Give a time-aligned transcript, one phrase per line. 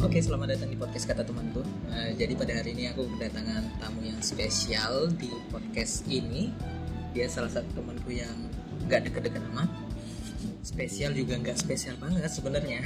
[0.00, 1.60] Oke, selamat datang di podcast kata temanku.
[1.92, 6.48] Eh, jadi pada hari ini aku kedatangan tamu yang spesial di podcast ini.
[7.12, 8.32] Dia salah satu temanku yang
[8.88, 9.68] nggak deket-deket amat.
[10.64, 12.80] Spesial juga nggak spesial banget sebenarnya.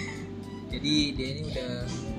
[0.72, 1.72] jadi dia ini udah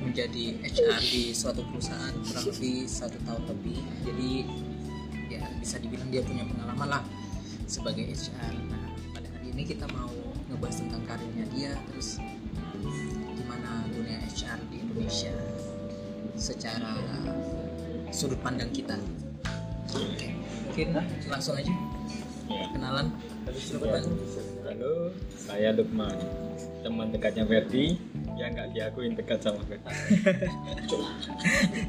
[0.05, 3.81] menjadi HR di suatu perusahaan kurang lebih satu tahun lebih.
[4.05, 4.29] Jadi
[5.33, 7.03] ya bisa dibilang dia punya pengalaman lah
[7.65, 8.53] sebagai HR.
[8.69, 8.85] Nah,
[9.17, 10.13] pada hari ini kita mau
[10.45, 12.21] ngebahas tentang karirnya dia, terus
[15.11, 15.35] Indonesia
[16.39, 16.95] secara
[18.15, 18.95] sudut pandang kita.
[19.91, 20.31] Oke,
[20.63, 20.87] mungkin
[21.27, 21.67] langsung aja
[22.47, 22.63] Ya.
[22.71, 23.11] kenalan.
[24.63, 26.15] Halo, saya Lukman,
[26.79, 27.99] teman dekatnya Ferdi
[28.39, 29.91] yang nggak diakuin dekat sama Ferdi.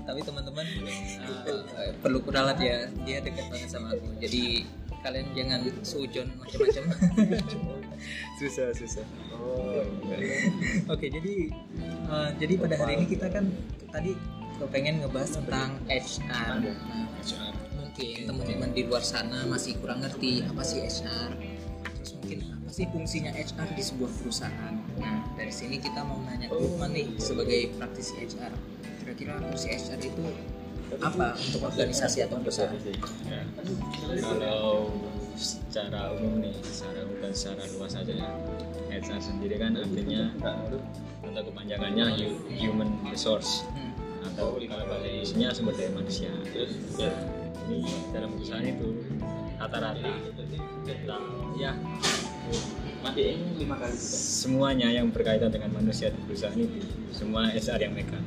[0.02, 0.66] Tapi teman-teman
[1.23, 4.18] uh, perlu kuralat ya, dia dekat banget sama aku.
[4.18, 4.66] Jadi
[4.98, 6.84] kalian jangan sujon macam-macam.
[8.38, 9.06] susah, susah.
[9.37, 9.83] Oh,
[10.93, 11.51] Oke, jadi
[12.09, 13.51] uh, jadi pada hari ini kita kan
[13.90, 14.15] tadi
[14.71, 16.63] pengen ngebahas tentang HR.
[16.63, 17.51] Nah,
[17.93, 21.37] mungkin teman-teman di luar sana masih kurang ngerti apa sih HR
[21.93, 26.48] terus mungkin apa sih fungsinya HR di sebuah perusahaan nah dari sini kita mau nanya
[26.48, 28.52] ke Lukman nih sebagai praktisi HR
[29.04, 30.24] kira-kira fungsi HR itu
[31.04, 32.73] apa untuk organisasi atau perusahaan
[33.29, 33.45] Ya.
[34.24, 34.88] Kalau
[35.37, 38.30] secara umum nih, secara dan secara luas aja ya.
[38.93, 40.29] HR sendiri kan artinya
[41.25, 43.65] atau kepanjangannya hu- human resource
[44.33, 46.30] atau kalau bahasa Indonesia sumber daya manusia.
[47.63, 47.79] Ini
[48.13, 48.88] dalam perusahaan itu
[49.57, 50.10] rata-rata
[51.57, 51.73] ya
[53.99, 56.83] semuanya yang berkaitan dengan manusia di perusahaan itu
[57.15, 58.27] semua HR yang megang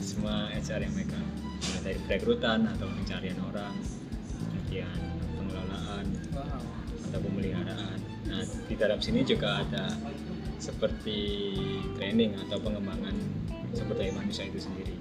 [0.00, 1.26] semua HR yang megang
[1.80, 3.74] dari perekrutan atau pencarian orang
[4.40, 4.92] kemudian
[6.04, 6.62] pengelolaan
[7.08, 7.98] atau pemeliharaan.
[8.26, 9.94] Nah di dalam sini juga ada
[10.58, 11.52] seperti
[11.96, 13.14] training atau pengembangan
[13.96, 14.96] daya manusia itu sendiri.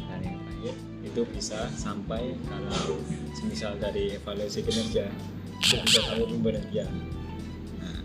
[0.00, 2.96] Dan yang terakhir itu bisa sampai kalau
[3.36, 5.08] semisal dari evaluasi kinerja
[5.60, 6.92] itu bisa sampai pemberhentian
[7.80, 8.00] nah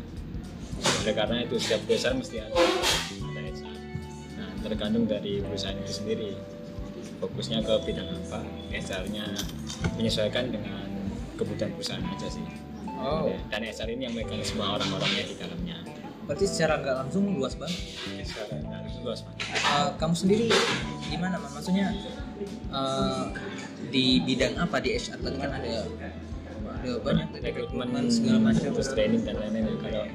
[1.04, 2.56] oleh karena itu setiap perusahaan mesti ada
[4.40, 6.32] nah tergantung dari perusahaan itu sendiri.
[7.20, 8.40] Fokusnya ke bidang apa
[8.72, 9.28] HR-nya
[10.00, 10.88] menyesuaikan dengan
[11.40, 12.44] kebutuhan perusahaan aja sih.
[13.00, 13.32] Oh.
[13.48, 15.78] Dan HR ini yang megang semua orang-orangnya di dalamnya.
[16.28, 17.80] Berarti secara nggak langsung luas banget?
[18.28, 19.34] Sekarang harus luas Pak.
[19.50, 20.46] Eh, kamu sendiri
[21.10, 21.50] gimana man?
[21.58, 21.90] maksudnya
[22.70, 23.24] eh,
[23.90, 24.78] di bidang apa?
[24.78, 25.90] Di HR tadi kan ada
[26.70, 28.70] ada banyak rekrutmen segala macam.
[28.78, 29.80] terus training dan lain-lain.
[29.82, 30.06] Kalau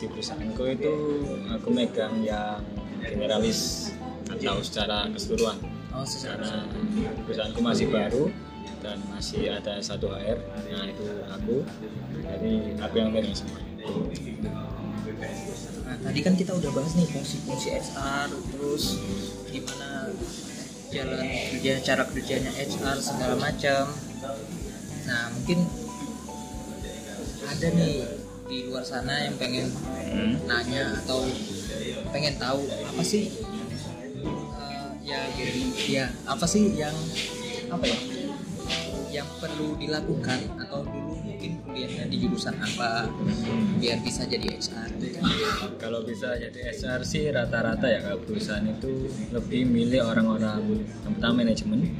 [0.00, 0.94] di perusahaanku itu
[1.52, 2.64] aku megang yang
[3.04, 3.92] generalis
[4.30, 5.58] atau secara keseluruhan.
[5.92, 8.32] Oh secara karena perusahaanku masih baru
[8.78, 11.56] dan masih ada satu HR nah itu aku
[12.22, 13.60] jadi aku yang megang semua
[15.88, 19.00] Nah, tadi kan kita udah bahas nih fungsi-fungsi HR, terus
[19.48, 20.12] gimana
[20.92, 23.88] jalan kerja, cara kerjanya HR segala macam.
[25.08, 25.64] Nah, mungkin
[27.40, 28.04] ada nih
[28.44, 29.72] di luar sana yang pengen
[30.08, 30.40] Hmm.
[30.44, 31.24] nanya atau
[32.08, 35.28] pengen tahu apa sih eh, yang
[35.84, 36.96] ya apa sih yang
[37.68, 37.98] apa ya
[39.08, 43.08] yang perlu dilakukan atau dulu mungkin kuliahnya di jurusan apa
[43.80, 44.90] biar bisa jadi HR
[45.80, 51.94] Kalau bisa jadi HR sih rata-rata ya kalau perusahaan itu lebih milih orang-orang pertama manajemen,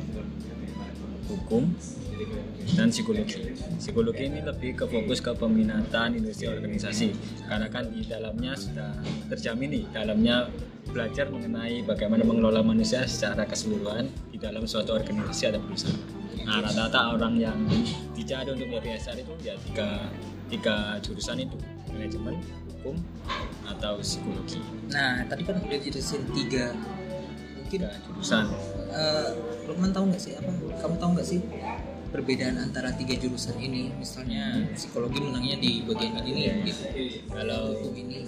[1.31, 1.71] hukum,
[2.75, 3.55] dan psikologi.
[3.79, 7.15] Psikologi ini lebih ke fokus ke peminatan industri organisasi
[7.47, 8.99] karena kan di dalamnya sudah
[9.31, 10.51] terjamin nih dalamnya
[10.89, 16.18] belajar mengenai bagaimana mengelola manusia secara keseluruhan di dalam suatu organisasi atau perusahaan.
[16.49, 17.59] Nah rata-rata orang yang
[18.13, 19.89] dicari untuk menjadi HR itu ya tiga,
[20.49, 21.57] tiga jurusan itu
[21.89, 22.41] manajemen,
[22.73, 22.97] hukum,
[23.65, 24.61] atau psikologi.
[24.89, 28.49] nah tadi kan udah jelasin tiga mungkin Tiga jurusan.
[28.89, 29.29] eh
[29.69, 30.49] Lukman tahu nggak sih apa
[30.81, 31.41] kamu tahu nggak sih
[32.09, 36.83] perbedaan antara tiga jurusan ini misalnya psikologi menangnya di bagian ini nih gitu
[37.29, 38.25] Kalau hukum ini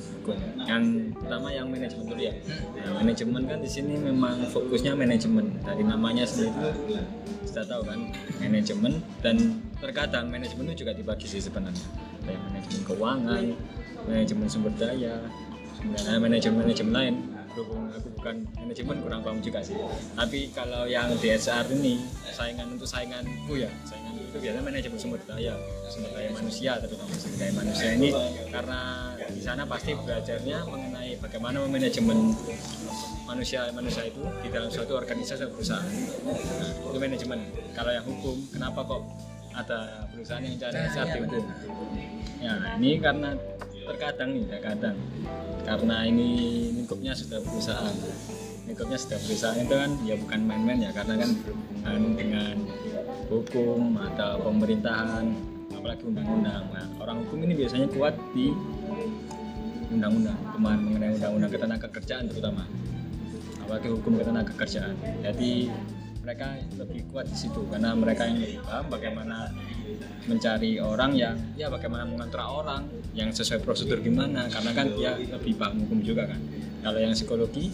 [0.69, 0.85] yang
[1.17, 2.31] pertama yang manajemen dulu ya.
[2.45, 2.77] Hmm.
[2.77, 5.57] Nah, manajemen kan di sini memang fokusnya manajemen.
[5.65, 6.69] Dari namanya sendiri itu
[7.45, 8.01] kita tahu kan
[8.41, 9.37] manajemen dan
[9.81, 11.87] terkadang manajemen itu juga dibagi sih sebenarnya.
[12.29, 13.45] Yang manajemen keuangan,
[14.07, 15.17] manajemen sumber daya,
[15.77, 17.15] sebenarnya manajemen manajemen lain.
[17.51, 19.75] Berhubung aku bukan manajemen kurang paham juga sih.
[20.15, 21.99] Tapi kalau yang di HR ini
[22.31, 24.00] saingan untuk sainganku ya, saingan
[24.31, 25.59] itu biasanya manajemen sumber daya,
[25.91, 28.09] sumber daya manusia terutama sumber daya manusia ini
[28.55, 28.81] karena
[29.27, 32.19] di sana pasti belajarnya mengenai bagaimana memanajemen
[33.27, 35.87] manusia manusia itu di dalam suatu organisasi atau perusahaan.
[35.87, 37.41] Nah, itu manajemen.
[37.75, 39.03] Kalau yang hukum, kenapa kok
[39.55, 41.45] ada perusahaan yang cari Nah, hukum?
[42.41, 43.35] Ya, ini karena
[43.91, 44.97] terkadang nih terkadang
[45.67, 46.29] karena ini
[46.79, 47.97] lingkupnya sudah perusahaan
[48.71, 51.31] lingkupnya sudah perusahaan itu kan ya bukan main-main ya karena kan
[51.83, 52.55] berhubungan dengan
[53.31, 55.25] hukum atau pemerintahan
[55.71, 56.67] apalagi undang-undang.
[56.75, 58.51] Nah orang hukum ini biasanya kuat di
[59.91, 62.67] undang-undang pemahaman mengenai undang-undang ketenaga kerjaan terutama.
[63.63, 65.71] Apalagi hukum ketenaga kerjaan jadi
[66.21, 69.37] mereka lebih kuat di situ karena mereka yang lebih paham bagaimana
[70.29, 72.85] mencari orang yang ya bagaimana mengontrak orang
[73.17, 76.41] yang sesuai prosedur gimana karena kan dia lebih paham hukum juga kan.
[76.85, 77.73] Kalau yang psikologi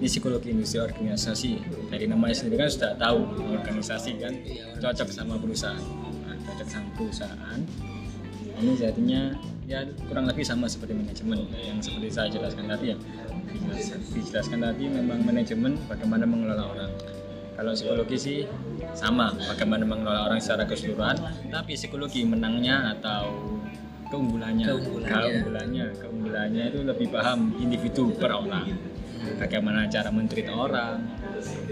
[0.00, 1.60] ini psikologi industri organisasi
[1.92, 3.20] dari namanya sendiri kan sudah tahu
[3.52, 4.32] organisasi kan
[4.80, 5.84] cocok sama perusahaan.
[6.24, 7.60] Nah, cocok sama perusahaan
[8.60, 9.36] ini jadinya
[9.68, 11.44] ya kurang lebih sama seperti manajemen.
[11.52, 12.96] Yang seperti saya jelaskan tadi ya
[13.52, 16.92] dijelaskan, dijelaskan tadi memang manajemen bagaimana mengelola orang.
[17.60, 18.38] Kalau psikologi sih
[18.96, 21.20] sama bagaimana mengelola orang secara keseluruhan
[21.52, 23.36] tapi psikologi menangnya atau
[24.08, 24.64] keunggulannya.
[24.64, 25.20] Keunggulannya.
[25.44, 28.89] keunggulannya keunggulannya itu lebih paham individu per orang
[29.36, 31.04] bagaimana cara mentreat orang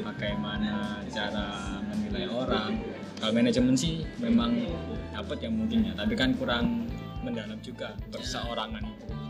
[0.05, 2.73] bagaimana cara menilai orang.
[3.19, 4.63] Kalau manajemen sih memang
[5.11, 6.87] dapat yang mungkinnya tapi kan kurang
[7.27, 8.85] mendalam juga perseorangan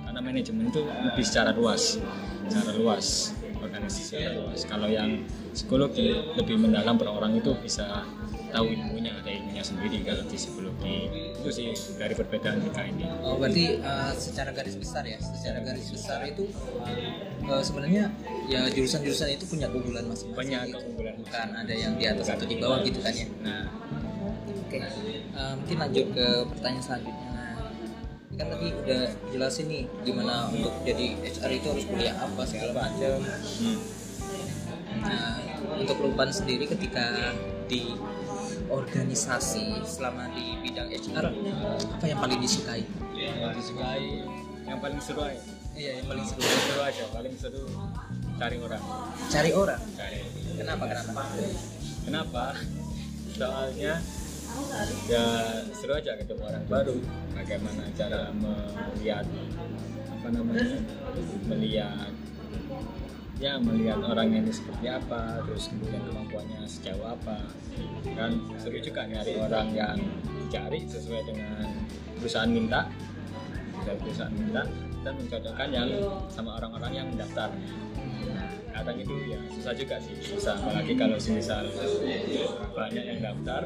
[0.04, 1.96] karena manajemen itu lebih secara luas
[2.44, 3.32] secara luas
[3.64, 4.60] organisasi secara luas.
[4.68, 5.24] Kalau yang
[5.56, 8.04] psikologi lebih mendalam per orang itu bisa
[8.48, 13.36] tahu ilmunya ada ilmunya sendiri kalau di psikologi itu sih dari perbedaan kita ini Oh,
[13.36, 16.48] berarti uh, secara garis besar ya, secara garis besar itu
[17.46, 18.08] uh, sebenarnya
[18.48, 20.36] ya jurusan-jurusan itu punya keunggulan masing-masing.
[20.36, 20.76] banyak gitu.
[20.80, 23.28] keunggulan Bukan ada yang di atas atau di bawah gitu kan ya.
[23.44, 23.64] nah
[24.68, 24.84] Oke,
[25.38, 27.28] Uh, mungkin lanjut ke pertanyaan selanjutnya.
[27.30, 27.54] Nah,
[28.36, 33.22] kan tadi udah jelasin nih gimana untuk jadi HR itu harus kuliah apa segala macam.
[33.22, 33.78] hmm.
[34.98, 35.38] Nah,
[35.78, 37.32] untuk Lupan sendiri ketika
[37.70, 37.94] di
[38.68, 42.82] organisasi selama di bidang HR apa yang paling disukai?
[43.12, 44.22] yang disukai
[44.64, 45.40] yang paling seru aja
[45.78, 46.42] Iya, yang paling seru.
[46.42, 47.62] seru aja paling seru
[48.34, 48.82] cari orang
[49.30, 49.80] Cari orang.
[49.94, 50.20] cari
[50.58, 50.84] Kenapa?
[50.90, 51.22] Kenapa?
[52.02, 52.44] kenapa
[53.30, 53.94] soalnya
[55.06, 55.24] ya
[55.70, 56.96] seru aja ketemu orang baru
[57.30, 59.26] bagaimana cara melihat
[60.10, 60.78] apa namanya
[61.46, 62.10] melihat
[63.38, 67.38] ya melihat orang ini seperti apa terus kemudian kemampuannya sejauh apa.
[68.18, 69.98] Kan seru juga nyari orang yang
[70.46, 71.66] dicari sesuai dengan
[72.18, 72.90] perusahaan minta.
[73.86, 74.66] Dari perusahaan minta
[75.06, 75.88] dan mencocokkan yang
[76.26, 77.54] sama orang-orang yang mendaftar.
[78.74, 80.58] Kadang itu ya susah juga sih susah.
[80.58, 81.62] Apalagi kalau misal
[82.74, 83.62] banyak yang daftar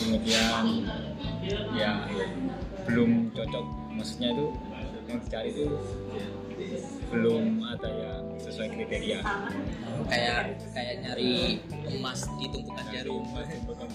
[0.00, 0.64] kemudian
[1.76, 2.08] ya
[2.88, 3.64] belum cocok.
[3.96, 4.52] Maksudnya itu
[5.06, 5.64] yang dicari itu
[7.12, 9.20] belum ada yang sesuai kriteria
[10.06, 11.60] Kayak kayak nyari
[11.90, 13.24] emas di tumpukan jarum.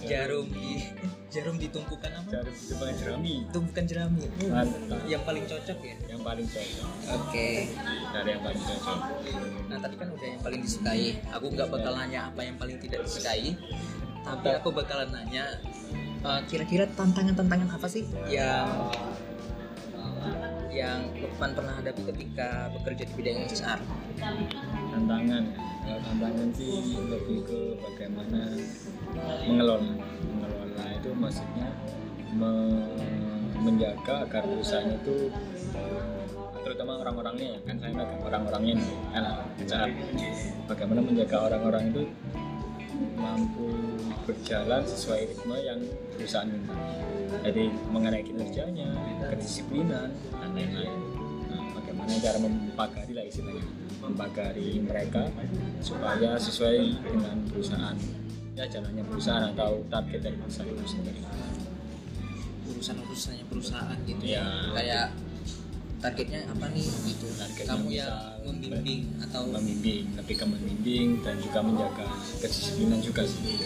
[0.03, 0.69] Jarum di
[1.33, 2.29] jarum di tumpukan apa?
[2.29, 4.23] jarum itu pakai jerami Tumpukan jerami.
[4.51, 4.99] Mantap.
[5.07, 5.95] Yang paling cocok ya.
[6.11, 7.49] yang paling cocok Oke.
[8.11, 8.99] dari yang paling cocok
[9.71, 11.07] Nah tadi kan udah yang paling disukai.
[11.31, 13.55] Aku nggak bakal nanya apa yang paling tidak disukai.
[14.21, 15.57] Tapi aku bakalan nanya
[16.21, 18.69] uh, kira-kira tantangan-tantangan apa sih yang
[20.71, 23.79] yang Lukman pernah hadapi ketika bekerja di bidang HR?
[24.91, 25.43] tantangan
[25.81, 28.41] kalau tantangan sih lebih ke bagaimana
[29.47, 29.91] mengelola
[30.29, 31.67] mengelola itu maksudnya
[32.35, 32.91] me-
[33.61, 35.29] menjaga agar perusahaan itu
[36.61, 38.97] terutama orang-orangnya ya kan saya megang orang-orangnya nih
[39.65, 39.89] HR
[40.69, 42.03] bagaimana menjaga orang-orang itu
[43.17, 43.90] mampu
[44.31, 45.79] berjalan sesuai ritme yang
[46.15, 46.75] perusahaan minta.
[47.43, 48.89] Jadi mengenai kinerjanya
[49.27, 50.95] kedisiplinan dan lain-lain.
[51.51, 53.65] Nah, bagaimana cara mempagari lah istilahnya?
[54.01, 55.27] Mempagari mereka
[55.83, 57.97] supaya sesuai dengan perusahaan.
[58.55, 61.21] Ya jalannya perusahaan atau target dari perusahaan itu sendiri.
[62.71, 64.47] Urusan-urusannya perusahaan gitu Ya.
[64.75, 65.07] Kayak
[66.01, 67.27] targetnya apa nih gitu.
[67.37, 72.05] Targetnya Kamu yang membimbing atau membimbing lebih ke membimbing dan juga menjaga
[72.41, 73.61] kedisiplinan juga sih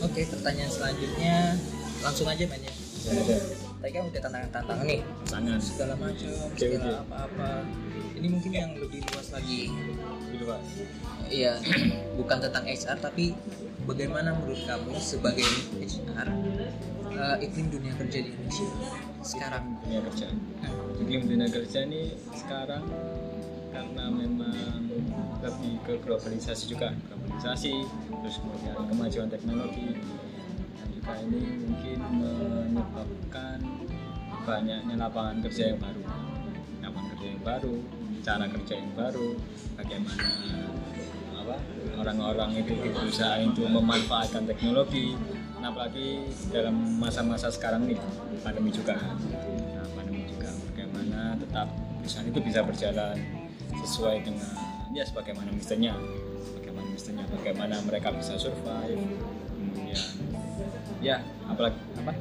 [0.00, 1.54] Oke, pertanyaan selanjutnya
[2.00, 2.72] langsung aja men ya.
[3.10, 3.36] ada
[3.80, 7.00] Tadi kan udah tantangan-tantangan nih, tangan segala macam, Oke, segala oke.
[7.08, 7.50] apa-apa.
[8.12, 9.72] Ini mungkin yang lebih luas lagi.
[10.30, 10.60] di luar
[11.26, 11.58] Iya,
[12.14, 13.32] bukan tentang HR tapi
[13.88, 15.42] bagaimana menurut kamu sebagai
[15.80, 16.28] HR
[17.20, 18.66] eh, iklim dunia kerja di Indonesia
[19.20, 19.64] sekarang?
[19.84, 20.26] dunia kerja.
[21.00, 22.84] Iklim dunia kerja ini sekarang
[23.70, 24.88] karena memang
[25.44, 26.96] lebih ke globalisasi juga.
[27.08, 27.72] Globalisasi
[28.08, 29.96] terus kemudian kemajuan teknologi.
[30.76, 33.58] Dan juga ini mungkin menyebabkan
[34.44, 36.02] banyaknya lapangan kerja yang baru.
[36.80, 37.74] Lapangan kerja yang baru
[38.20, 39.28] cara kerja yang baru
[39.80, 40.28] bagaimana
[41.40, 41.56] apa
[41.96, 45.16] orang-orang itu di perusahaan itu memanfaatkan teknologi
[45.60, 48.00] nah, apalagi dalam masa-masa sekarang nih
[48.40, 48.96] pandemi juga.
[48.96, 51.68] Nah pandemi juga bagaimana tetap
[52.00, 53.16] perusahaan itu bisa berjalan
[53.84, 54.50] sesuai dengan
[54.96, 55.92] ya sebagaimana mestinya.
[56.56, 59.04] Bagaimana mestinya bagaimana mereka bisa survive.
[59.52, 60.04] Kemudian
[61.04, 62.12] ya apalagi apa?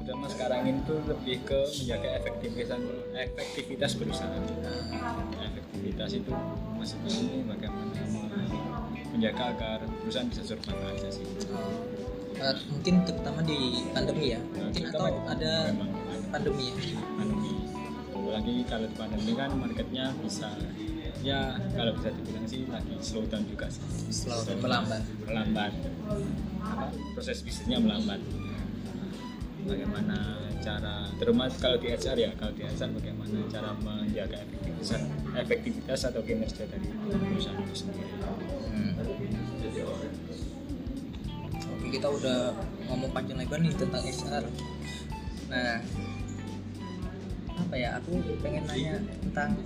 [0.00, 2.80] Terutama sekarang ini tuh lebih ke menjaga efektivitas
[3.12, 4.44] efektivitas perusahaan
[5.36, 6.32] efektivitas itu
[6.72, 8.00] maksudnya ini bagaimana
[9.12, 11.26] menjaga agar perusahaan bisa survive aja sih
[12.38, 13.58] Uh, mungkin terutama di
[13.90, 14.40] pandemi ya.
[14.54, 15.52] Nah, mungkin atau ada
[16.30, 17.00] pandemi ya?
[17.18, 17.52] Pandemi.
[18.14, 20.48] Apalagi kalau di pandemi kan marketnya bisa
[21.26, 23.82] ya kalau bisa dibilang sih lagi slow down juga sih.
[24.14, 25.02] Slow down, melambat.
[25.26, 25.72] melambat.
[26.62, 26.86] Apa?
[27.18, 28.22] Proses bisnisnya melambat.
[29.66, 35.00] Bagaimana cara terutama kalau di HR ya kalau di HR bagaimana cara menjaga efektivitas
[35.38, 38.10] efektivitas atau kinerja dari perusahaan itu sendiri
[41.88, 42.52] kita udah
[42.88, 44.44] ngomong panjang lebar nih tentang HR.
[45.48, 45.80] Nah,
[47.58, 47.96] apa ya?
[48.00, 49.56] Aku pengen nanya tentang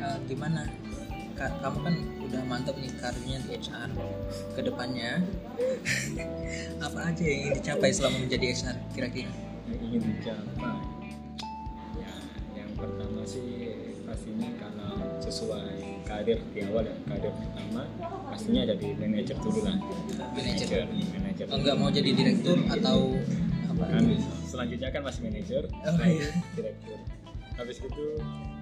[0.00, 0.66] eh, gimana
[1.40, 1.94] Ka- kamu kan
[2.30, 3.90] udah mantap nih karirnya di HR
[4.52, 5.24] ke depannya
[6.84, 9.32] apa aja yang ingin dicapai selama menjadi HR kira-kira
[9.66, 10.76] yang ingin dicapai
[11.96, 12.14] ya
[12.60, 17.86] yang pertama sih pastinya kalau sesuai karir di awal ya karir pertama
[18.26, 19.78] pastinya jadi manajer dulu lah.
[20.34, 20.82] Manajer.
[20.90, 23.14] manajer Oh, nggak mau jadi direktur atau
[23.70, 23.84] apa?
[23.86, 24.02] Kan
[24.50, 25.62] selanjutnya kan masih manajer.
[25.70, 26.26] Oh, iya.
[26.58, 26.98] direktur.
[27.54, 28.06] Habis itu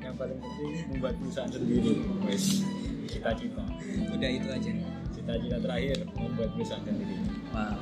[0.05, 1.97] yang paling penting membuat perusahaan sendiri.
[2.29, 2.61] Wes
[3.09, 3.65] cita-cita.
[4.13, 4.69] Udah itu aja.
[5.17, 7.17] Cita-cita terakhir membuat perusahaan sendiri.
[7.57, 7.81] Wow.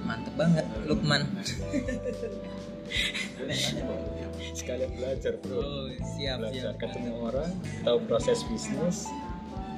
[0.00, 1.22] Mantep banget Lukman
[4.54, 5.60] sekalian belajar bro.
[5.60, 6.80] Oh siap belajar siap.
[6.80, 7.52] ketemu orang
[7.82, 9.06] tahu proses bisnis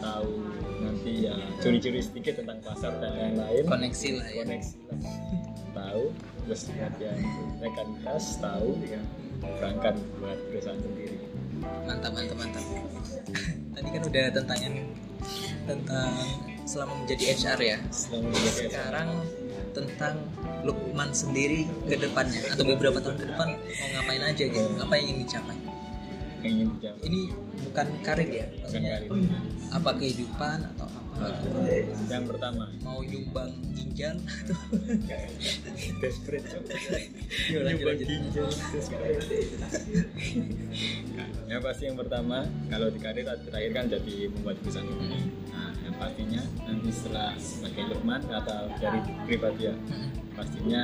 [0.03, 0.35] tahu
[0.83, 3.65] nanti ya curi-curi sedikit tentang pasar dan lain-lain.
[3.67, 4.43] Koneksi lah ya.
[4.43, 4.99] Koneksi lah.
[5.73, 6.05] Tahu
[6.43, 7.19] terus latihan
[7.63, 9.03] legalitas tahu ya
[9.39, 11.17] berangkat buat perusahaan sendiri.
[11.87, 12.65] Mantap mantap mantap.
[13.79, 14.59] Tadi kan udah tentang
[15.67, 16.13] tentang
[16.67, 17.79] selama menjadi HR ya.
[17.95, 19.09] Selama menjadi sekarang
[19.73, 20.15] tentang
[20.63, 22.41] Lukman sendiri ke depannya?
[22.49, 24.69] Atau beberapa tahun ke depan mau ngapain aja gitu?
[24.79, 25.57] Apa yang ingin dicapai?
[26.43, 27.21] Yang ingin dijawab ini
[27.63, 28.47] bukan karir ya?
[28.59, 29.11] Maksudnya karir.
[29.73, 31.01] apa kehidupan atau apa?
[31.39, 31.59] Gitu.
[32.11, 32.65] yang pertama.
[32.83, 34.17] Mau nyumbang ginjal?
[34.19, 34.59] Atau
[36.03, 36.47] desperate
[37.47, 39.23] Nyumbang ginjal, desperate.
[41.47, 45.21] yang pasti yang pertama kalau di karir terakhir kan jadi membuat perusahaan sendiri
[45.53, 50.09] nah yang pastinya nanti setelah sebagai Lukman atau dari pribadi ya Hmm.
[50.43, 50.83] Pastinya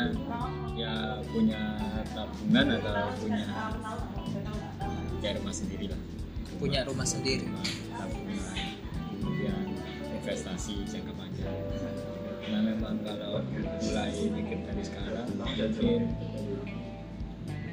[0.78, 1.62] ya punya
[2.14, 3.42] tabungan atau punya
[5.18, 6.00] ya rumah sendiri lah.
[6.62, 7.50] Punya rumah sendiri.
[7.90, 8.38] Tabungan
[9.18, 9.66] kemudian
[10.22, 11.58] investasi jangka panjang.
[12.48, 13.42] Nah memang kalau
[13.82, 16.00] mulai mikir dari sekarang mungkin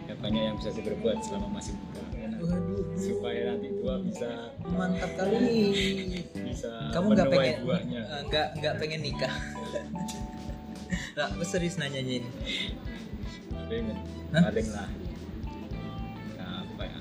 [0.10, 2.01] ya banyak yang bisa diperbuat selama masih muda.
[2.42, 2.98] Waduh.
[2.98, 4.30] Supaya nanti tua bisa
[4.65, 5.54] mantap kali.
[6.56, 9.34] bisa kamu nggak pengen eh, nggak nggak pengen nikah
[11.15, 11.79] Nah, aku serius
[13.65, 13.95] pengen
[14.29, 14.41] Hah?
[14.45, 14.88] paling lah
[16.45, 17.00] apa ya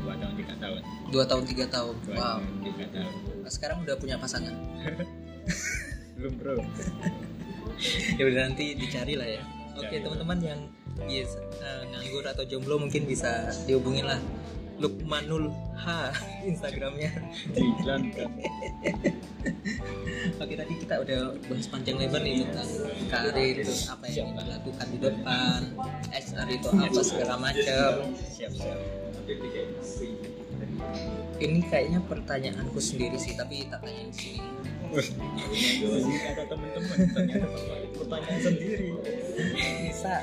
[0.00, 1.94] dua tahun tiga tahun Dua tahun tiga tahun.
[2.00, 2.38] dua Wow.
[2.38, 4.54] tahun tiga tahun Nah, Sekarang udah punya pasangan.
[6.16, 6.52] belum bro
[8.14, 9.40] ya udah nanti dicari lah ya.
[9.74, 10.04] Oke Cari.
[10.04, 10.60] teman-teman yang
[10.98, 14.20] biasa eh, nganggur atau jomblo mungkin bisa dihubungin lah.
[14.80, 15.84] Lukmanul H
[16.50, 17.12] Instagramnya.
[17.52, 18.28] diiklankan
[20.40, 22.70] Oke tadi kita udah bahas panjang lebar nih tentang
[23.08, 25.60] karir terus apa yang dilakukan di depan,
[26.12, 28.12] HR itu apa segala macam.
[28.28, 28.78] siap siap.
[31.40, 34.44] Ini kayaknya pertanyaanku sendiri sih tapi tak tanya di sini.
[34.90, 36.98] Ini kata teman-teman
[37.96, 38.88] pertanyaan sendiri.
[39.88, 40.14] Bisa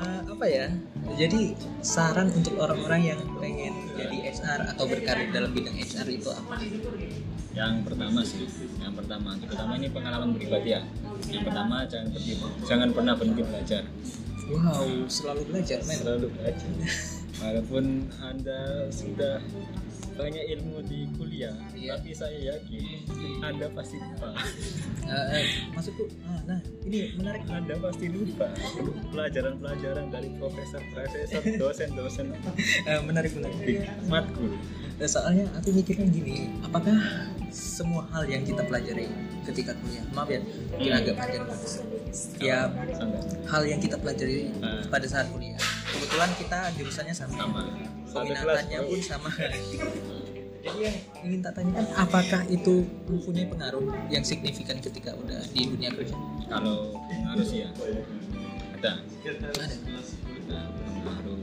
[0.00, 0.66] eh, apa ya?
[1.16, 6.54] Jadi saran untuk orang-orang yang pengen jadi HR atau berkarir dalam bidang HR itu apa?
[7.56, 8.44] Yang pertama sih
[8.82, 9.30] yang pertama.
[9.40, 10.82] Terutama ini pengalaman pribadi ya.
[11.32, 12.34] Yang pertama jangan berhenti
[12.68, 13.82] jangan pernah berhenti belajar.
[14.46, 15.96] Wow selalu belajar men.
[16.04, 16.70] Selalu belajar.
[17.42, 17.84] Walaupun
[18.24, 19.44] anda sudah
[20.16, 21.94] banyak ilmu di kuliah Iya.
[21.94, 22.82] tapi saya yakin
[23.38, 24.32] anda pasti lupa.
[25.06, 27.46] Eh, eh, maksudku ah, nah ini menarik.
[27.46, 28.50] Anda pasti lupa
[29.06, 32.34] pelajaran-pelajaran dari profesor-profesor dosen-dosen
[32.90, 33.54] Eh, menarik menarik.
[33.60, 34.58] Di matkul
[34.96, 36.96] Eh, soalnya aku mikirnya gini apakah
[37.48, 39.06] semua hal yang kita pelajari
[39.44, 40.98] ketika kuliah maaf ya mungkin Hmm.
[40.98, 41.44] agak panjang
[42.10, 42.68] setiap
[43.46, 44.82] hal yang kita pelajari Ah.
[44.88, 45.60] pada saat kuliah
[45.96, 47.34] kebetulan kita jurusannya sama.
[47.40, 47.62] Sama.
[48.12, 49.30] Peminatannya pun sama.
[50.66, 55.94] Jadi yang ingin tak tanyakan apakah itu mempunyai pengaruh yang signifikan ketika udah di dunia
[55.94, 56.18] kerja?
[56.50, 57.70] Kalau pengaruh sih ya.
[58.82, 58.92] Ada.
[59.22, 59.46] Ada.
[59.54, 61.40] Ada pengaruh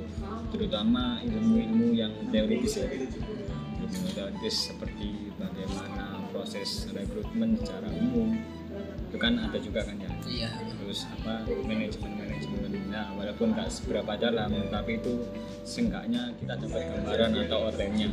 [0.51, 2.87] terutama ilmu-ilmu yang teoritis ya.
[2.91, 8.35] Ilmu teoritis seperti bagaimana proses rekrutmen secara umum.
[9.07, 10.11] Itu kan ada juga kan ya?
[10.27, 10.49] Iya.
[10.83, 12.32] Terus apa manajemen manajemen
[12.93, 15.25] nah walaupun nggak seberapa dalam tapi itu
[15.65, 18.09] seenggaknya kita dapat gambaran atau outline-nya.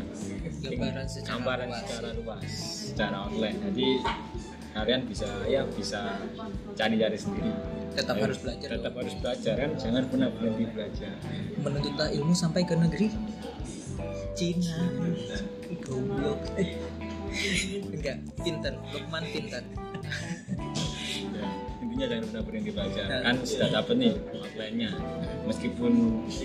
[0.64, 1.80] Gambaran secara gambaran luas.
[1.82, 2.44] secara luas
[2.90, 3.58] secara outline.
[3.70, 3.88] Jadi
[4.70, 6.00] kalian bisa ya bisa
[6.78, 7.50] cari-cari sendiri.
[7.90, 9.00] Tetap Ayo, harus belajar tetap dong.
[9.02, 9.70] harus belajar kan?
[9.74, 11.12] Jangan pernah berhenti belajar.
[11.58, 13.08] Menuntut ilmu sampai ke negeri.
[14.38, 14.78] Cina.
[15.82, 16.40] Goblok.
[16.56, 16.78] Eh.
[17.94, 19.78] enggak pinter Lukman pinter ya,
[22.00, 23.20] intinya jangan pernah berhenti belajar Nah.
[23.20, 24.90] kan sudah dapat nih outline-nya
[25.44, 25.92] meskipun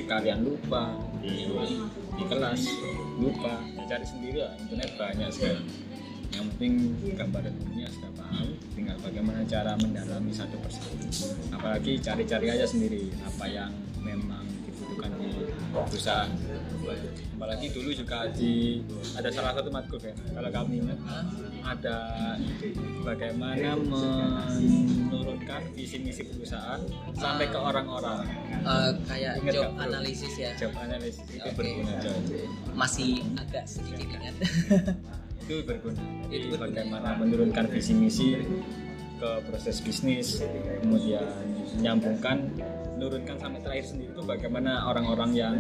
[0.04, 0.84] kalian lupa
[1.24, 1.48] di,
[2.20, 2.62] di kelas
[3.16, 5.66] lupa ya cari sendiri lah internet banyak sekarang
[6.36, 6.74] yang penting
[7.16, 10.92] gambaran umumnya sudah paham tinggal bagaimana cara mendalami satu persatu.
[11.56, 13.72] Apalagi cari-cari aja sendiri apa yang
[14.04, 14.44] memang
[14.96, 15.30] dibutuhkan di
[15.76, 16.30] perusahaan
[17.36, 18.80] apalagi dulu juga di
[19.20, 21.00] ada salah satu matkul ya kalau kamu ingat
[21.66, 21.98] ada
[23.04, 26.80] bagaimana menurunkan visi misi perusahaan
[27.18, 28.24] sampai ke orang-orang.
[28.66, 30.52] Eh, kayak Ingat job analisis ya?
[30.56, 31.58] Job analysis itu Oke.
[31.58, 32.18] berguna coy
[32.78, 34.36] masih agak sedikit ingat.
[35.46, 36.02] Itu berguna.
[36.30, 36.62] Itu berguna.
[36.70, 38.38] bagaimana menurunkan visi misi
[39.16, 40.44] ke proses bisnis
[40.82, 41.26] kemudian
[41.78, 42.52] menyambungkan
[42.96, 45.56] menurunkan sampai terakhir sendiri itu bagaimana orang-orang yang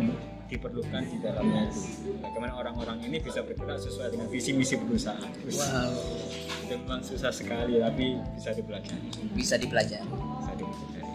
[0.46, 1.82] diperlukan di dalamnya itu.
[2.22, 5.20] Bagaimana orang-orang ini bisa bergerak sesuai dengan visi misi perusahaan.
[5.26, 5.92] Wow.
[6.66, 9.08] Itu memang susah sekali tapi bisa dipelajari.
[9.34, 10.06] Bisa dipelajari.
[10.08, 11.12] Bisa dipelajari.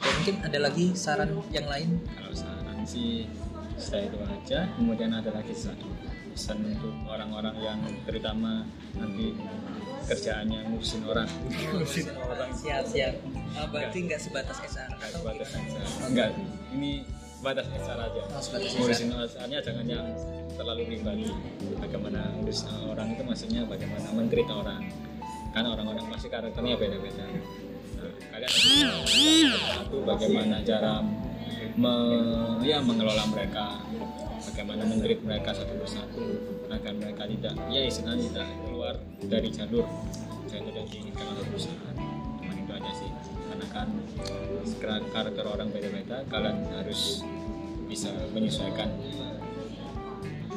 [0.00, 1.88] Oke mungkin ada lagi saran yang lain?
[2.16, 3.26] Kalau saran sih
[3.80, 4.68] saya itu aja.
[4.76, 5.88] Kemudian ada lagi satu
[6.30, 8.64] pesan untuk orang-orang yang terutama
[8.96, 9.34] nanti
[10.10, 11.28] kerjaannya ngurusin orang.
[11.70, 12.50] Ngurusin orang.
[12.52, 13.14] siap siap.
[13.52, 15.78] Ah, berarti nggak sebatas SR Nggak sebatas gimana?
[15.80, 16.06] HR.
[16.10, 16.30] enggak.
[16.70, 16.90] Ini
[17.40, 18.22] batas HR aja.
[18.28, 20.06] Oh, sebatas ngurusin HR-nya jangan yang
[20.54, 21.24] terlalu pribadi
[21.78, 24.82] bagaimana ngurus orang itu maksudnya bagaimana menteri orang.
[25.50, 27.26] Kan orang-orang pasti karakternya beda-beda.
[27.26, 28.90] Nah, kalian
[29.50, 31.02] satu bagaimana cara
[31.74, 33.78] me- ya mengelola mereka.
[34.40, 36.22] Bagaimana menteri mereka satu persatu
[36.68, 38.48] agar mereka tidak ya istilahnya tidak
[38.80, 38.96] keluar
[39.28, 39.84] dari jalur.
[40.48, 41.94] Jalur yang diinginkan oleh perusahaan.
[42.40, 43.10] Cuma itu aja sih.
[43.52, 43.88] Karena kan
[44.80, 47.20] kar- karakter orang beda-beda kalian harus
[47.92, 48.88] bisa menyesuaikan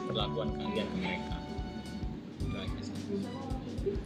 [0.07, 1.35] perlakuan kalian ke mereka.
[2.39, 2.95] Itu aja sih.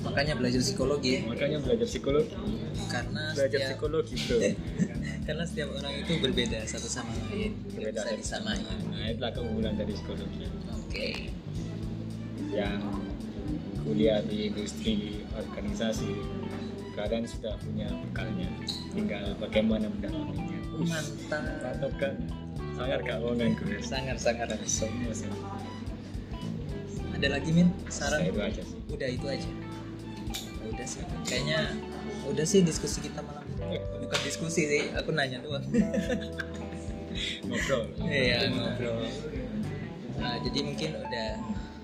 [0.02, 1.14] Makanya belajar psikologi.
[1.22, 2.34] Makanya belajar psikologi.
[2.90, 4.38] Karena belajar setiap psikologi bro.
[5.30, 7.54] Karena setiap orang itu berbeda satu sama lain.
[7.70, 8.02] Berbeda.
[8.02, 8.66] Bisa disamain.
[8.66, 10.50] Nah itulah keunggulan dari psikologi.
[10.74, 11.30] Oke.
[12.50, 12.82] Yang
[13.88, 16.12] kuliah di industri organisasi
[16.98, 18.50] kalian sudah punya bekalnya.
[18.92, 20.60] Tinggal bagaimana mendalaminya.
[20.76, 21.44] Mantap.
[21.64, 22.14] Mantap kan?
[22.76, 24.52] Sangat gak bohongan gue sangat sangat.
[24.68, 25.14] Semua
[27.18, 27.74] ada lagi min?
[27.90, 28.78] Saya saran itu aja sih.
[28.94, 29.50] Udah itu aja.
[30.70, 31.02] Udah sih.
[31.26, 31.60] Kayaknya
[32.30, 33.82] udah sih diskusi kita malam ini.
[34.06, 34.84] Bukan diskusi sih.
[34.94, 35.66] Aku nanya doang.
[37.50, 37.90] Ngobrol.
[38.06, 39.10] Iya ngobrol.
[40.22, 41.30] Nah, jadi mungkin udah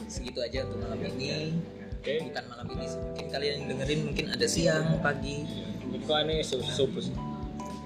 [0.05, 1.57] segitu aja untuk malam ini
[2.03, 2.13] oke.
[2.27, 2.99] Bukan malam ini sih.
[2.99, 5.47] mungkin kalian yang dengerin mungkin ada siang pagi.
[5.95, 7.15] Itu aneh subuh sih.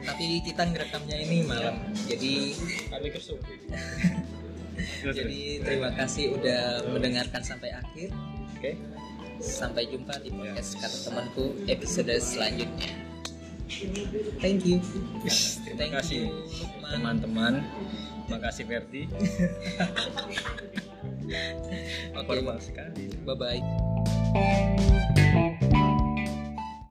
[0.01, 1.77] Tapi kita ngerekamnya ini malam.
[2.09, 2.57] Jadi
[2.89, 3.45] kami ke subuh.
[5.17, 8.09] Jadi terima kasih udah mendengarkan sampai akhir.
[8.57, 8.73] Oke.
[9.37, 12.89] Sampai jumpa di podcast kata temanku episode selanjutnya.
[14.41, 14.81] Thank you.
[15.61, 16.33] Terima Thank kasih
[16.81, 17.61] teman-teman.
[18.27, 19.07] Makasih Verdi
[22.11, 23.07] oke formal sekali.
[23.23, 23.35] Bye
[24.33, 24.96] Bye.